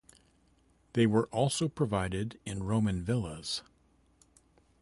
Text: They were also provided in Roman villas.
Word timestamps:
They 0.93 1.05
were 1.05 1.27
also 1.27 1.67
provided 1.69 2.39
in 2.43 2.63
Roman 2.63 3.03
villas. 3.03 3.61